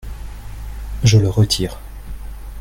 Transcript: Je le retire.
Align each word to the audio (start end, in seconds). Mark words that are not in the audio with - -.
Je 1.03 1.19
le 1.19 1.29
retire. 1.29 1.77